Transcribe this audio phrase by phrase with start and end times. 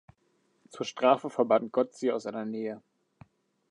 [0.69, 2.81] Zur Strafe verbannt Gott sie aus seiner Nähe.